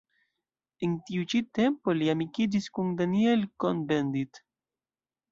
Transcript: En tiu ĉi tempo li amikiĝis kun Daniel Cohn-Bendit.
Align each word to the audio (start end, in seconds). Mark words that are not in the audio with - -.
En 0.85 0.93
tiu 1.09 1.25
ĉi 1.33 1.41
tempo 1.57 1.93
li 1.97 2.07
amikiĝis 2.13 2.69
kun 2.77 2.89
Daniel 3.01 3.43
Cohn-Bendit. 3.65 4.41